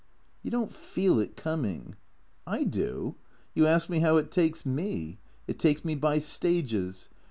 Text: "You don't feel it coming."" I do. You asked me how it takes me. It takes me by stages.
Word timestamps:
"You 0.41 0.49
don't 0.49 0.73
feel 0.73 1.19
it 1.19 1.37
coming."" 1.37 1.93
I 2.57 2.63
do. 2.63 3.17
You 3.53 3.67
asked 3.67 3.87
me 3.87 3.99
how 3.99 4.17
it 4.17 4.31
takes 4.31 4.65
me. 4.65 5.19
It 5.47 5.59
takes 5.59 5.85
me 5.85 5.93
by 5.93 6.17
stages. 6.17 7.11